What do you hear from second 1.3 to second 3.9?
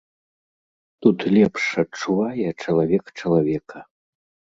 лепш адчувае чалавек чалавека.